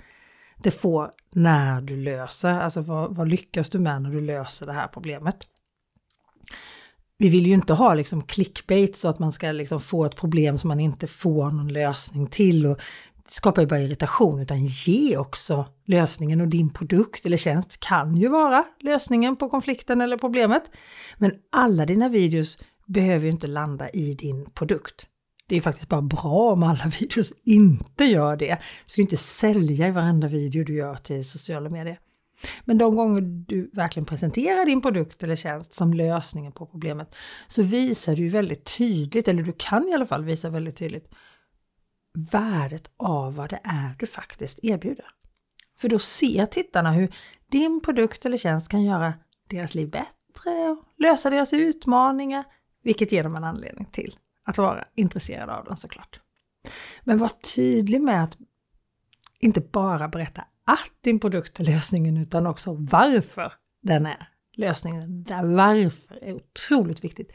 det 0.58 0.72
får 0.72 1.12
när 1.32 1.82
du 1.82 1.98
löser, 1.98 2.60
alltså 2.60 2.82
vad, 2.82 3.16
vad 3.16 3.28
lyckas 3.28 3.70
du 3.70 3.80
med 3.80 4.02
när 4.02 4.10
du 4.10 4.22
löser 4.22 4.66
det 4.66 4.74
här 4.74 4.88
problemet? 4.88 5.38
Vi 7.18 7.30
vill 7.30 7.48
ju 7.48 7.54
inte 7.54 7.74
ha 7.74 7.94
liksom 7.94 8.22
clickbait 8.22 8.96
så 8.96 9.08
att 9.08 9.20
man 9.20 9.32
ska 9.32 9.52
liksom 9.52 9.82
få 9.82 10.06
ett 10.06 10.16
problem 10.16 10.58
som 10.58 10.68
man 10.68 10.80
inte 10.80 11.08
får 11.08 11.52
någon 11.52 11.74
lösning 11.74 12.28
till 12.28 12.66
och 12.66 12.80
skapar 13.28 13.62
ju 13.62 13.68
bara 13.68 13.82
irritation 13.82 14.40
utan 14.40 14.66
ge 14.66 15.18
också 15.18 15.66
lösningen 15.86 16.42
och 16.42 16.48
din 16.48 16.70
produkt 16.70 17.26
eller 17.26 17.38
tjänst 17.38 17.80
kan 17.80 18.18
ju 18.18 18.28
vara 18.28 18.64
lösningen 18.80 19.36
på 19.36 19.50
konflikten 19.50 20.02
eller 20.02 20.18
problemet. 20.18 20.64
Men 21.18 21.32
alla 21.52 21.86
dina 21.86 22.10
videos 22.10 22.58
behöver 22.86 23.26
ju 23.26 23.32
inte 23.32 23.48
landa 23.48 23.90
i 23.90 24.14
din 24.14 24.46
produkt. 24.46 25.08
Det 25.48 25.56
är 25.58 25.62
faktiskt 25.62 25.90
bara 25.90 26.02
bra 26.02 26.52
om 26.52 26.64
alla 26.64 26.92
videos 27.00 27.34
inte 27.44 28.04
gör 28.04 28.36
det. 28.36 28.56
Du 28.86 28.90
ska 28.90 29.02
inte 29.02 29.18
sälja 29.18 29.88
i 29.88 29.92
varenda 29.92 30.28
video 30.28 30.64
du 30.64 30.76
gör 30.76 30.96
till 30.96 31.30
sociala 31.30 31.70
medier. 31.70 32.00
Men 32.66 32.78
de 32.78 32.96
gånger 32.96 33.22
du 33.22 33.70
verkligen 33.74 34.06
presenterar 34.06 34.66
din 34.66 34.82
produkt 34.82 35.24
eller 35.24 35.36
tjänst 35.36 35.74
som 35.74 35.94
lösningen 35.94 36.52
på 36.52 36.66
problemet 36.66 37.16
så 37.48 37.64
visar 37.64 38.16
du 38.16 38.30
väldigt 38.30 38.78
tydligt, 38.78 39.28
eller 39.28 39.44
du 39.44 39.54
kan 39.58 39.90
i 39.90 39.94
alla 39.94 40.06
fall 40.06 40.24
visa 40.24 40.50
väldigt 40.50 40.78
tydligt, 40.78 41.10
värdet 42.16 42.92
av 42.98 43.36
vad 43.36 43.50
det 43.50 43.60
är 43.64 43.96
du 44.00 44.06
faktiskt 44.06 44.60
erbjuder. 44.64 45.06
För 45.78 45.90
då 45.90 46.00
ser 46.00 46.46
tittarna 46.46 46.92
hur 46.92 47.16
din 47.52 47.82
produkt 47.82 48.26
eller 48.26 48.38
tjänst 48.38 48.70
kan 48.70 48.84
göra 48.84 49.14
deras 49.50 49.76
liv 49.76 49.90
bättre 49.90 50.70
och 50.70 50.84
lösa 50.98 51.30
deras 51.30 51.54
utmaningar, 51.54 52.44
vilket 52.84 53.12
ger 53.12 53.24
dem 53.24 53.36
en 53.36 53.44
anledning 53.44 53.86
till 53.86 54.18
att 54.44 54.58
vara 54.58 54.84
intresserade 54.96 55.56
av 55.56 55.66
den 55.66 55.78
såklart. 55.78 56.20
Men 57.04 57.18
var 57.18 57.32
tydlig 57.56 58.02
med 58.02 58.24
att 58.24 58.38
inte 59.40 59.62
bara 59.62 60.08
berätta 60.08 60.42
att 60.66 60.92
din 61.02 61.20
produkt 61.20 61.60
är 61.60 61.64
lösningen 61.64 62.18
utan 62.18 62.48
också 62.48 62.74
varför 62.74 63.54
den 63.82 64.06
är 64.06 64.30
lösningen. 64.54 65.24
Där 65.24 65.44
varför 65.44 66.24
är 66.24 66.34
otroligt 66.34 67.04
viktigt 67.04 67.32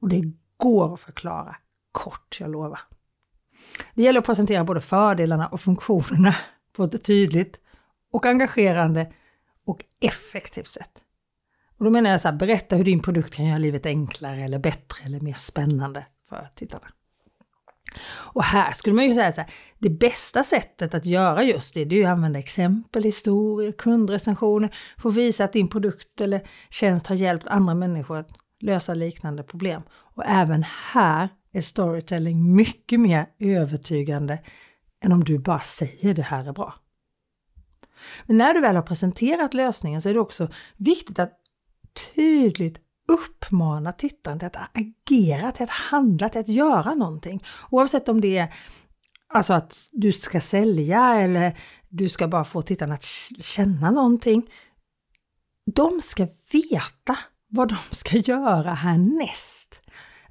och 0.00 0.08
det 0.08 0.22
går 0.56 0.94
att 0.94 1.00
förklara 1.00 1.56
kort, 1.92 2.36
jag 2.40 2.50
lovar. 2.50 2.80
Det 3.94 4.02
gäller 4.02 4.20
att 4.20 4.26
presentera 4.26 4.64
både 4.64 4.80
fördelarna 4.80 5.48
och 5.48 5.60
funktionerna 5.60 6.34
på 6.76 6.84
ett 6.84 7.04
tydligt 7.04 7.60
och 8.12 8.26
engagerande 8.26 9.12
och 9.66 9.84
effektivt 10.00 10.68
sätt. 10.68 10.90
Och 11.78 11.84
då 11.84 11.90
menar 11.90 12.10
jag 12.10 12.20
så 12.20 12.28
här, 12.28 12.36
berätta 12.36 12.76
hur 12.76 12.84
din 12.84 13.02
produkt 13.02 13.34
kan 13.34 13.46
göra 13.46 13.58
livet 13.58 13.86
enklare 13.86 14.42
eller 14.42 14.58
bättre 14.58 15.04
eller 15.04 15.20
mer 15.20 15.34
spännande 15.34 16.06
för 16.28 16.48
tittarna. 16.54 16.88
Och 18.34 18.44
här 18.44 18.72
skulle 18.72 18.96
man 18.96 19.04
ju 19.04 19.14
säga 19.14 19.32
så 19.32 19.40
här, 19.40 19.50
det 19.78 19.90
bästa 19.90 20.44
sättet 20.44 20.94
att 20.94 21.06
göra 21.06 21.42
just 21.42 21.74
det, 21.74 21.84
det 21.84 21.94
är 21.94 21.96
ju 21.96 22.04
att 22.04 22.12
använda 22.12 22.38
exempel, 22.38 23.02
historier, 23.02 23.72
kundrecensioner, 23.72 24.74
för 24.98 25.08
att 25.08 25.14
visa 25.14 25.44
att 25.44 25.52
din 25.52 25.68
produkt 25.68 26.20
eller 26.20 26.40
tjänst 26.70 27.06
har 27.06 27.16
hjälpt 27.16 27.46
andra 27.46 27.74
människor 27.74 28.18
att 28.18 28.30
lösa 28.60 28.94
liknande 28.94 29.42
problem. 29.42 29.82
Och 29.92 30.24
även 30.26 30.64
här 30.92 31.28
är 31.52 31.60
storytelling 31.60 32.54
mycket 32.54 33.00
mer 33.00 33.26
övertygande 33.38 34.38
än 35.04 35.12
om 35.12 35.24
du 35.24 35.38
bara 35.38 35.60
säger 35.60 36.14
det 36.14 36.22
här 36.22 36.48
är 36.48 36.52
bra. 36.52 36.74
Men 38.26 38.38
när 38.38 38.54
du 38.54 38.60
väl 38.60 38.76
har 38.76 38.82
presenterat 38.82 39.54
lösningen 39.54 40.02
så 40.02 40.08
är 40.08 40.14
det 40.14 40.20
också 40.20 40.48
viktigt 40.76 41.18
att 41.18 41.38
tydligt 42.14 42.78
uppmana 43.08 43.92
tittaren 43.92 44.38
till 44.38 44.46
att 44.46 44.56
agera, 44.56 45.52
till 45.52 45.62
att 45.62 45.70
handla, 45.70 46.28
till 46.28 46.40
att 46.40 46.48
göra 46.48 46.94
någonting. 46.94 47.44
Oavsett 47.70 48.08
om 48.08 48.20
det 48.20 48.38
är 48.38 48.54
alltså 49.28 49.52
att 49.52 49.88
du 49.92 50.12
ska 50.12 50.40
sälja 50.40 51.14
eller 51.14 51.58
du 51.88 52.08
ska 52.08 52.28
bara 52.28 52.44
få 52.44 52.62
tittarna 52.62 52.94
att 52.94 53.04
känna 53.38 53.90
någonting. 53.90 54.50
De 55.74 56.00
ska 56.02 56.26
veta 56.52 57.18
vad 57.48 57.68
de 57.68 57.76
ska 57.90 58.16
göra 58.16 58.74
härnäst. 58.74 59.81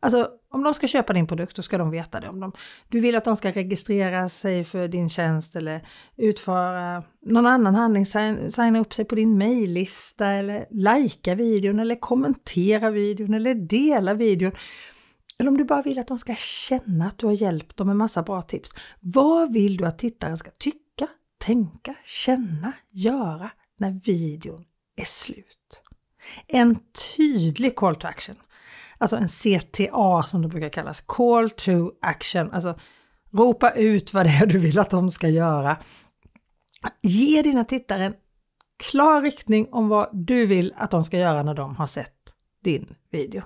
Alltså 0.03 0.29
om 0.49 0.63
de 0.63 0.73
ska 0.73 0.87
köpa 0.87 1.13
din 1.13 1.27
produkt 1.27 1.55
så 1.55 1.63
ska 1.63 1.77
de 1.77 1.91
veta 1.91 2.19
det. 2.19 2.29
Om 2.29 2.39
de, 2.39 2.51
du 2.89 2.99
vill 2.99 3.15
att 3.15 3.25
de 3.25 3.35
ska 3.35 3.51
registrera 3.51 4.29
sig 4.29 4.63
för 4.63 4.87
din 4.87 5.09
tjänst 5.09 5.55
eller 5.55 5.87
utföra 6.17 7.03
någon 7.25 7.45
annan 7.45 7.75
handling, 7.75 8.05
signa 8.05 8.79
upp 8.79 8.93
sig 8.93 9.05
på 9.05 9.15
din 9.15 9.37
mejllista 9.37 10.27
eller 10.27 10.65
lajka 10.71 11.35
videon 11.35 11.79
eller 11.79 11.95
kommentera 11.95 12.89
videon 12.89 13.33
eller 13.33 13.55
dela 13.55 14.13
videon. 14.13 14.51
Eller 15.37 15.49
om 15.49 15.57
du 15.57 15.63
bara 15.63 15.81
vill 15.81 15.99
att 15.99 16.07
de 16.07 16.17
ska 16.17 16.35
känna 16.35 17.07
att 17.07 17.17
du 17.17 17.25
har 17.25 17.33
hjälpt 17.33 17.77
dem 17.77 17.87
med 17.87 17.97
massa 17.97 18.23
bra 18.23 18.41
tips. 18.41 18.71
Vad 18.99 19.53
vill 19.53 19.77
du 19.77 19.85
att 19.85 19.99
tittaren 19.99 20.37
ska 20.37 20.51
tycka, 20.51 21.07
tänka, 21.37 21.95
känna, 22.05 22.73
göra 22.91 23.51
när 23.77 24.05
videon 24.05 24.65
är 24.95 25.05
slut? 25.05 25.81
En 26.47 26.79
tydlig 27.17 27.75
call 27.75 27.95
to 27.95 28.07
action 28.07 28.35
Alltså 29.01 29.17
en 29.17 29.27
CTA 29.27 30.23
som 30.23 30.41
det 30.41 30.47
brukar 30.47 30.69
kallas, 30.69 31.01
Call 31.01 31.49
to 31.49 31.91
Action. 32.01 32.51
Alltså 32.51 32.79
ropa 33.31 33.71
ut 33.71 34.13
vad 34.13 34.25
det 34.25 34.29
är 34.29 34.45
du 34.45 34.59
vill 34.59 34.79
att 34.79 34.89
de 34.89 35.11
ska 35.11 35.29
göra. 35.29 35.77
Ge 37.01 37.41
dina 37.41 37.65
tittare 37.65 38.05
en 38.05 38.13
klar 38.77 39.21
riktning 39.21 39.67
om 39.71 39.87
vad 39.87 40.09
du 40.13 40.45
vill 40.45 40.73
att 40.77 40.91
de 40.91 41.03
ska 41.03 41.17
göra 41.17 41.43
när 41.43 41.53
de 41.53 41.75
har 41.75 41.87
sett 41.87 42.15
din 42.63 42.95
video. 43.11 43.41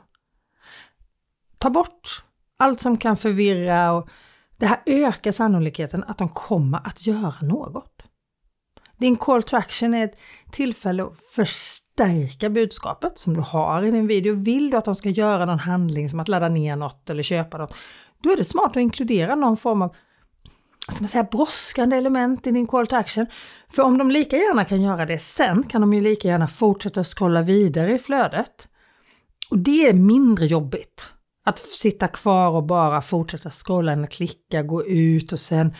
Ta 1.58 1.70
bort 1.70 2.24
allt 2.58 2.80
som 2.82 2.98
kan 2.98 3.18
förvirra 3.18 3.92
och 3.92 4.10
det 4.58 4.66
här 4.66 4.80
ökar 4.86 5.32
sannolikheten 5.32 6.04
att 6.04 6.18
de 6.18 6.30
kommer 6.30 6.88
att 6.88 7.08
göra 7.08 7.42
något. 7.42 8.04
Din 8.98 9.16
call 9.16 9.44
to 9.44 9.58
action 9.58 9.94
är 9.94 10.06
ett 10.06 10.20
tillfälle 10.52 11.04
att 11.04 11.20
förstärka 11.98 12.50
budskapet 12.50 13.18
som 13.20 13.34
du 13.34 13.42
har 13.42 13.84
i 13.84 13.92
din 13.92 14.08
video. 14.08 14.36
Vill 14.36 14.70
du 14.70 14.78
att 14.78 14.86
de 14.86 14.96
ska 14.96 15.10
göra 15.10 15.46
någon 15.46 15.60
handling 15.60 16.10
som 16.10 16.20
att 16.20 16.28
ladda 16.28 16.50
ner 16.50 16.76
något 16.76 17.10
eller 17.10 17.24
köpa 17.24 17.58
något, 17.58 17.76
då 18.24 18.32
är 18.32 18.38
det 18.38 18.46
smart 18.46 18.72
att 18.72 18.76
inkludera 18.76 19.36
någon 19.36 19.58
form 19.58 19.82
av 19.82 19.96
ska 20.92 21.02
man 21.02 21.10
säga, 21.10 21.28
brådskande 21.32 21.96
element 21.98 22.48
i 22.48 22.52
din 22.52 22.68
call 22.68 22.88
to 22.88 22.96
action. 22.96 23.26
För 23.70 23.84
om 23.84 23.98
de 23.98 24.12
lika 24.12 24.36
gärna 24.36 24.66
kan 24.66 24.82
göra 24.82 25.06
det 25.06 25.18
sen 25.18 25.64
kan 25.64 25.82
de 25.82 25.94
ju 25.94 26.02
lika 26.02 26.28
gärna 26.28 26.48
fortsätta 26.48 27.04
scrolla 27.04 27.42
vidare 27.42 27.96
i 27.96 28.00
flödet. 28.00 28.68
Och 29.50 29.60
det 29.60 29.90
är 29.90 29.94
mindre 29.94 30.46
jobbigt. 30.46 31.10
Att 31.46 31.60
sitta 31.60 32.08
kvar 32.08 32.50
och 32.50 32.64
bara 32.64 33.02
fortsätta 33.02 33.50
scrolla 33.50 33.92
eller 33.92 34.08
klicka, 34.08 34.64
gå 34.64 34.86
ut 34.86 35.34
och 35.34 35.40
sen 35.40 35.74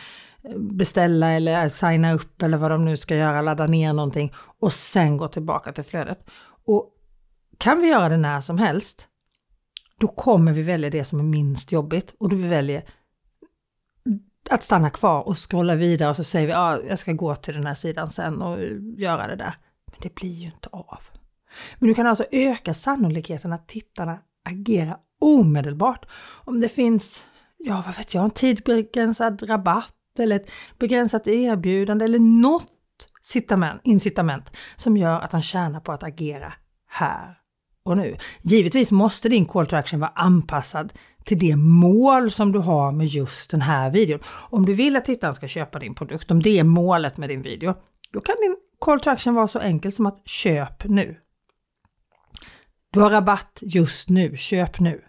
beställa 0.56 1.32
eller 1.32 1.68
signa 1.68 2.12
upp 2.12 2.42
eller 2.42 2.58
vad 2.58 2.70
de 2.70 2.84
nu 2.84 2.96
ska 2.96 3.16
göra, 3.16 3.42
ladda 3.42 3.66
ner 3.66 3.92
någonting 3.92 4.32
och 4.60 4.72
sen 4.72 5.16
gå 5.16 5.28
tillbaka 5.28 5.72
till 5.72 5.84
flödet. 5.84 6.30
Och 6.66 6.92
kan 7.58 7.80
vi 7.80 7.88
göra 7.88 8.08
det 8.08 8.16
när 8.16 8.40
som 8.40 8.58
helst, 8.58 9.08
då 10.00 10.08
kommer 10.08 10.52
vi 10.52 10.62
välja 10.62 10.90
det 10.90 11.04
som 11.04 11.20
är 11.20 11.24
minst 11.24 11.72
jobbigt 11.72 12.14
och 12.18 12.28
då 12.28 12.36
vi 12.36 12.48
väljer 12.48 12.84
att 14.50 14.64
stanna 14.64 14.90
kvar 14.90 15.28
och 15.28 15.50
scrolla 15.50 15.74
vidare 15.74 16.10
och 16.10 16.16
så 16.16 16.24
säger 16.24 16.46
vi 16.46 16.52
att 16.52 16.58
ah, 16.58 16.82
jag 16.88 16.98
ska 16.98 17.12
gå 17.12 17.36
till 17.36 17.54
den 17.54 17.66
här 17.66 17.74
sidan 17.74 18.10
sen 18.10 18.42
och 18.42 18.58
göra 18.98 19.26
det 19.26 19.36
där. 19.36 19.54
Men 19.86 19.96
det 20.02 20.14
blir 20.14 20.34
ju 20.34 20.46
inte 20.46 20.68
av. 20.72 21.00
Men 21.78 21.88
du 21.88 21.94
kan 21.94 22.06
alltså 22.06 22.24
öka 22.30 22.74
sannolikheten 22.74 23.52
att 23.52 23.68
tittarna 23.68 24.18
agerar 24.44 24.96
omedelbart. 25.20 26.06
Om 26.44 26.60
det 26.60 26.68
finns, 26.68 27.24
ja 27.58 27.82
vad 27.86 27.96
vet 27.96 28.14
jag, 28.14 28.24
en 28.24 28.30
tidsbegränsad 28.30 29.48
rabatt 29.48 29.95
eller 30.20 30.36
ett 30.36 30.50
begränsat 30.78 31.28
erbjudande 31.28 32.04
eller 32.04 32.18
något 32.18 32.72
incitament 33.84 34.56
som 34.76 34.96
gör 34.96 35.20
att 35.20 35.32
han 35.32 35.42
tjänar 35.42 35.80
på 35.80 35.92
att 35.92 36.02
agera 36.02 36.52
här 36.88 37.38
och 37.82 37.96
nu. 37.96 38.16
Givetvis 38.42 38.92
måste 38.92 39.28
din 39.28 39.44
call 39.44 39.66
to 39.66 39.76
action 39.76 40.00
vara 40.00 40.12
anpassad 40.14 40.92
till 41.24 41.38
det 41.38 41.56
mål 41.56 42.30
som 42.30 42.52
du 42.52 42.58
har 42.58 42.92
med 42.92 43.06
just 43.06 43.50
den 43.50 43.60
här 43.60 43.90
videon. 43.90 44.20
Om 44.50 44.66
du 44.66 44.74
vill 44.74 44.96
att 44.96 45.04
tittaren 45.04 45.34
ska 45.34 45.48
köpa 45.48 45.78
din 45.78 45.94
produkt, 45.94 46.30
om 46.30 46.42
det 46.42 46.58
är 46.58 46.64
målet 46.64 47.18
med 47.18 47.28
din 47.28 47.42
video, 47.42 47.74
då 48.12 48.20
kan 48.20 48.36
din 48.40 48.56
call 48.80 49.00
to 49.00 49.10
action 49.10 49.34
vara 49.34 49.48
så 49.48 49.58
enkel 49.58 49.92
som 49.92 50.06
att 50.06 50.28
köp 50.28 50.84
nu. 50.84 51.16
Du 52.90 53.00
har 53.00 53.10
rabatt 53.10 53.58
just 53.62 54.08
nu, 54.08 54.36
köp 54.36 54.80
nu. 54.80 55.04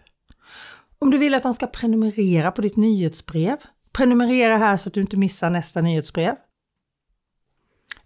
Om 0.98 1.10
du 1.10 1.18
vill 1.18 1.34
att 1.34 1.42
de 1.42 1.54
ska 1.54 1.66
prenumerera 1.66 2.50
på 2.50 2.60
ditt 2.60 2.76
nyhetsbrev, 2.76 3.56
prenumerera 3.98 4.56
här 4.56 4.76
så 4.76 4.88
att 4.88 4.94
du 4.94 5.00
inte 5.00 5.16
missar 5.16 5.50
nästa 5.50 5.80
nyhetsbrev. 5.80 6.34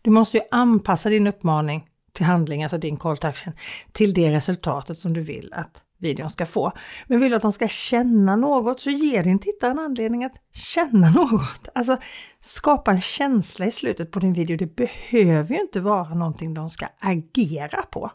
Du 0.02 0.10
måste 0.10 0.36
ju 0.36 0.42
anpassa 0.50 1.08
din 1.10 1.26
uppmaning 1.26 1.86
till 2.12 2.26
handling, 2.26 2.62
alltså 2.62 2.78
din 2.78 2.96
call 2.96 3.16
to 3.16 3.26
action, 3.26 3.52
till 3.92 4.14
det 4.14 4.32
resultatet 4.32 4.98
som 4.98 5.12
du 5.12 5.20
vill 5.20 5.52
att 5.52 5.84
videon 5.98 6.30
ska 6.30 6.46
få. 6.46 6.72
Men 7.06 7.20
vill 7.20 7.30
du 7.30 7.36
att 7.36 7.42
de 7.42 7.52
ska 7.52 7.68
känna 7.68 8.36
något 8.36 8.80
så 8.80 8.90
ge 8.90 9.22
din 9.22 9.38
tittare 9.38 9.70
en 9.70 9.78
anledning 9.78 10.24
att 10.24 10.36
känna 10.52 11.10
något. 11.10 11.68
Alltså 11.74 11.98
skapa 12.40 12.90
en 12.90 13.00
känsla 13.00 13.66
i 13.66 13.70
slutet 13.70 14.10
på 14.10 14.18
din 14.18 14.32
video. 14.32 14.56
Det 14.56 14.76
behöver 14.76 15.54
ju 15.54 15.60
inte 15.60 15.80
vara 15.80 16.14
någonting 16.14 16.54
de 16.54 16.68
ska 16.68 16.88
agera 17.00 17.82
på. 17.82 18.10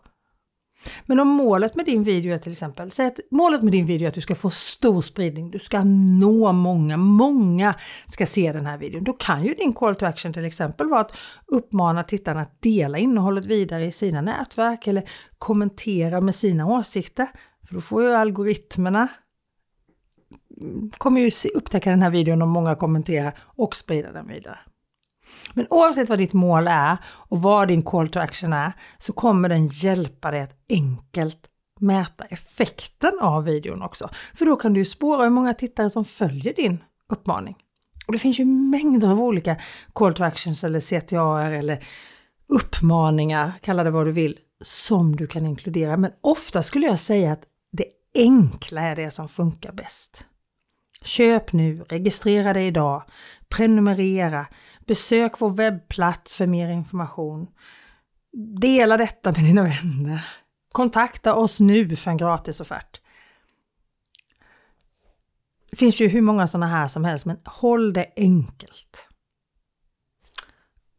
Men 1.06 1.20
om 1.20 1.28
målet 1.28 1.76
med 1.76 1.86
din 1.86 2.04
video 2.04 2.34
är 2.34 2.38
till 2.38 2.52
exempel, 2.52 2.92
säg 2.92 3.08
att 3.08 3.20
målet 3.32 3.62
med 3.62 3.72
din 3.72 3.86
video 3.86 4.06
är 4.06 4.08
att 4.08 4.16
du 4.16 4.22
ska 4.22 4.36
få 4.36 4.50
stor 4.50 5.02
spridning, 5.02 5.52
du 5.52 5.60
ska 5.60 5.84
nå 6.20 6.52
många, 6.52 6.98
många 6.98 7.76
ska 8.12 8.26
se 8.26 8.54
den 8.54 8.66
här 8.66 8.78
videon. 8.78 9.04
Då 9.04 9.14
kan 9.14 9.44
ju 9.44 9.54
din 9.54 9.74
call 9.74 9.96
to 9.96 10.06
action 10.06 10.34
till 10.34 10.46
exempel 10.46 10.90
vara 10.90 11.02
att 11.02 11.18
uppmana 11.48 12.04
tittarna 12.04 12.42
att 12.42 12.62
dela 12.62 12.98
innehållet 12.98 13.46
vidare 13.46 13.86
i 13.86 13.92
sina 13.92 14.22
nätverk 14.22 14.88
eller 14.88 15.04
kommentera 15.38 16.22
med 16.22 16.36
sina 16.36 16.68
åsikter. 16.68 17.28
För 17.68 17.74
då 17.74 17.82
får 17.82 18.04
ju 18.04 18.14
algoritmerna 18.14 19.08
kommer 20.98 21.22
ju 21.22 21.32
upptäcka 21.56 21.90
den 21.90 22.02
här 22.02 22.10
videon 22.10 22.42
om 22.42 22.50
många 22.50 22.76
kommenterar 22.76 23.38
och 23.40 23.76
sprida 23.76 24.12
den 24.12 24.28
vidare. 24.28 24.60
Men 25.54 25.68
oavsett 25.70 26.10
vad 26.10 26.20
ditt 26.20 26.34
mål 26.34 26.68
är 26.68 26.98
och 27.06 27.42
vad 27.42 27.68
din 27.68 27.84
call 27.84 28.10
to 28.10 28.20
action 28.20 28.54
är 28.54 28.74
så 28.98 29.14
kommer 29.14 29.50
den 29.50 29.68
hjälpa 29.68 30.32
dig 30.32 30.42
att 30.42 30.66
enkelt 30.70 31.48
mäta 31.80 32.26
effekten 32.26 33.20
av 33.22 33.44
videon 33.44 33.82
också. 33.82 34.10
För 34.34 34.46
då 34.46 34.56
kan 34.56 34.74
du 34.74 34.80
ju 34.80 34.86
spåra 34.86 35.24
hur 35.24 35.30
många 35.30 35.54
tittare 35.54 35.90
som 35.90 36.06
följer 36.06 36.54
din 36.54 36.84
uppmaning. 37.10 37.56
Och 38.08 38.14
det 38.14 38.20
finns 38.20 38.40
ju 38.40 38.46
mängder 38.46 39.08
av 39.12 39.22
olika 39.22 39.58
call 39.94 40.14
to 40.14 40.24
actions 40.24 40.64
eller 40.64 40.80
CTA 40.80 41.44
eller 41.44 41.84
uppmaningar, 42.50 43.54
kalla 43.62 43.84
det 43.84 43.92
vad 43.92 44.06
du 44.06 44.12
vill, 44.12 44.38
som 44.62 45.16
du 45.16 45.28
kan 45.28 45.46
inkludera. 45.46 45.98
Men 45.98 46.12
ofta 46.22 46.64
skulle 46.64 46.86
jag 46.86 47.00
säga 47.00 47.32
att 47.32 47.44
det 47.72 47.86
enkla 48.16 48.82
är 48.82 48.96
det 48.96 49.12
som 49.12 49.30
funkar 49.30 49.72
bäst. 49.72 50.26
Köp 51.04 51.54
nu, 51.54 51.84
registrera 51.90 52.54
dig 52.54 52.68
idag, 52.68 53.04
prenumerera, 53.50 54.48
besök 54.88 55.42
vår 55.42 55.50
webbplats 55.50 56.36
för 56.36 56.48
mer 56.48 56.70
information. 56.70 57.48
Dela 58.62 58.98
detta 58.98 59.32
med 59.32 59.44
dina 59.44 59.64
vänner. 59.64 60.28
Kontakta 60.72 61.36
oss 61.36 61.60
nu 61.60 61.96
för 61.96 62.12
en 62.12 62.18
gratisoffert. 62.18 63.02
Det 65.72 65.78
finns 65.78 66.02
ju 66.02 66.08
hur 66.08 66.22
många 66.22 66.48
sådana 66.48 66.68
här 66.68 66.88
som 66.88 67.06
helst, 67.06 67.26
men 67.26 67.38
håll 67.46 67.94
det 67.94 68.14
enkelt. 68.16 69.08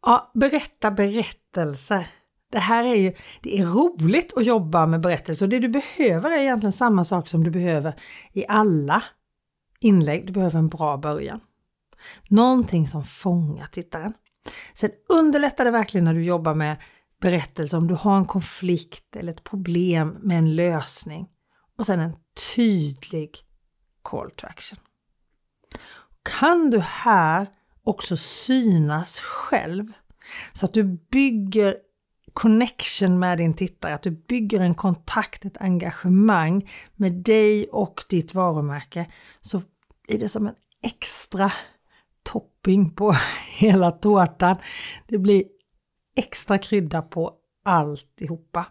Ja, 0.01 0.31
berätta 0.33 0.91
berättelser. 0.91 2.07
Det 2.51 2.59
här 2.59 2.83
är 2.83 2.95
ju, 2.95 3.13
det 3.41 3.59
är 3.59 3.65
roligt 3.65 4.37
att 4.37 4.45
jobba 4.45 4.85
med 4.85 5.01
berättelser 5.01 5.45
och 5.45 5.49
det 5.49 5.59
du 5.59 5.69
behöver 5.69 6.31
är 6.31 6.37
egentligen 6.37 6.73
samma 6.73 7.05
sak 7.05 7.27
som 7.27 7.43
du 7.43 7.51
behöver 7.51 7.95
i 8.33 8.45
alla 8.47 9.03
inlägg. 9.79 10.27
Du 10.27 10.33
behöver 10.33 10.59
en 10.59 10.69
bra 10.69 10.97
början. 10.97 11.39
Någonting 12.29 12.87
som 12.87 13.03
fångar 13.03 13.65
tittaren. 13.65 14.13
Sen 14.73 14.91
underlättar 15.09 15.65
det 15.65 15.71
verkligen 15.71 16.05
när 16.05 16.13
du 16.13 16.23
jobbar 16.23 16.53
med 16.53 16.77
berättelser 17.21 17.77
om 17.77 17.87
du 17.87 17.95
har 17.95 18.17
en 18.17 18.25
konflikt 18.25 19.15
eller 19.15 19.31
ett 19.31 19.43
problem 19.43 20.17
med 20.21 20.37
en 20.37 20.55
lösning. 20.55 21.27
Och 21.77 21.85
sen 21.85 21.99
en 21.99 22.15
tydlig 22.55 23.37
call 24.01 24.31
to 24.31 24.47
action. 24.47 24.79
Kan 26.23 26.69
du 26.69 26.79
här 26.79 27.47
också 27.83 28.17
synas 28.17 29.19
själv 29.19 29.83
så 30.53 30.65
att 30.65 30.73
du 30.73 30.83
bygger 31.11 31.75
connection 32.39 33.19
med 33.19 33.37
din 33.37 33.53
tittare, 33.53 33.93
att 33.93 34.03
du 34.03 34.11
bygger 34.11 34.59
en 34.59 34.73
kontakt, 34.73 35.45
ett 35.45 35.57
engagemang 35.57 36.69
med 36.95 37.13
dig 37.13 37.67
och 37.69 38.03
ditt 38.09 38.33
varumärke 38.33 39.11
så 39.41 39.61
är 40.07 40.17
det 40.17 40.29
som 40.29 40.47
en 40.47 40.55
extra 40.83 41.51
topping 42.23 42.95
på 42.95 43.15
hela 43.59 43.91
tårtan. 43.91 44.57
Det 45.07 45.17
blir 45.17 45.43
extra 46.15 46.57
krydda 46.57 47.01
på 47.01 47.33
alltihopa. 47.65 48.65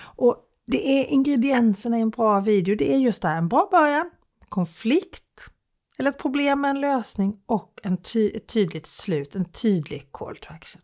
Och 0.00 0.36
det 0.66 1.00
är 1.00 1.06
ingredienserna 1.06 1.98
i 1.98 2.00
en 2.00 2.10
bra 2.10 2.40
video. 2.40 2.76
Det 2.76 2.94
är 2.94 2.98
just 2.98 3.22
det 3.22 3.28
här, 3.28 3.36
en 3.36 3.48
bra 3.48 3.68
början, 3.70 4.10
konflikt 4.48 5.50
eller 5.98 6.10
ett 6.10 6.18
problem 6.18 6.60
med 6.60 6.70
en 6.70 6.80
lösning 6.80 7.40
och 7.46 7.80
en 7.82 7.96
ty 7.96 8.30
ett 8.30 8.46
tydligt 8.46 8.86
slut, 8.86 9.36
en 9.36 9.44
tydlig 9.44 10.12
call 10.12 10.36
to 10.36 10.52
action. 10.52 10.82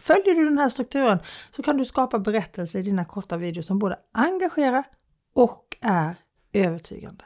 Följer 0.00 0.34
du 0.34 0.44
den 0.44 0.58
här 0.58 0.68
strukturen 0.68 1.18
så 1.50 1.62
kan 1.62 1.76
du 1.76 1.84
skapa 1.84 2.18
berättelser 2.18 2.78
i 2.78 2.82
dina 2.82 3.04
korta 3.04 3.36
videos 3.36 3.66
som 3.66 3.78
både 3.78 3.98
engagerar 4.12 4.84
och 5.34 5.76
är 5.80 6.14
övertygande. 6.52 7.24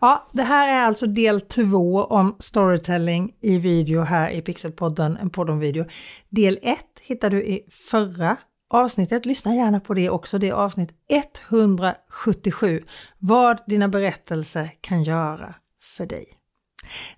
Ja, 0.00 0.28
det 0.32 0.42
här 0.42 0.68
är 0.68 0.86
alltså 0.86 1.06
del 1.06 1.40
två 1.40 2.04
om 2.04 2.36
storytelling 2.38 3.34
i 3.40 3.58
video 3.58 4.00
här 4.00 4.30
i 4.30 4.42
Pixelpodden, 4.42 5.16
en 5.16 5.30
podd 5.30 5.50
om 5.50 5.58
video. 5.58 5.84
Del 6.28 6.58
1 6.62 6.78
hittar 7.02 7.30
du 7.30 7.44
i 7.44 7.66
förra 7.70 8.36
avsnittet. 8.70 9.26
Lyssna 9.26 9.54
gärna 9.54 9.80
på 9.80 9.94
det 9.94 10.10
också. 10.10 10.38
Det 10.38 10.48
är 10.48 10.52
avsnitt 10.52 10.90
177. 11.50 12.84
Vad 13.18 13.58
dina 13.66 13.88
berättelser 13.88 14.70
kan 14.80 15.02
göra 15.02 15.54
för 15.96 16.06
dig. 16.06 16.41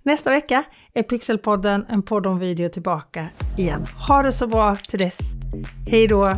Nästa 0.02 0.30
vecka 0.30 0.64
är 0.94 1.02
Pixelpodden, 1.02 1.86
en 1.88 2.02
podd 2.02 2.26
om 2.26 2.38
video, 2.38 2.68
tillbaka 2.68 3.28
igen. 3.56 3.86
Ha 4.08 4.22
det 4.22 4.32
så 4.32 4.46
bra 4.46 4.76
till 4.76 4.98
dess. 4.98 5.18
Hej 5.86 6.06
då! 6.06 6.32